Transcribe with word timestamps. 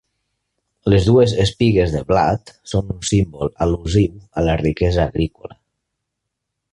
Les 0.93 1.03
dues 1.09 1.33
espigues 1.43 1.91
de 1.97 2.01
blat 2.13 2.53
són 2.71 2.89
un 2.95 3.05
símbol 3.11 3.53
al·lusiu 3.67 4.17
a 4.43 4.49
la 4.49 4.57
riquesa 4.65 5.05
agrícola. 5.07 5.59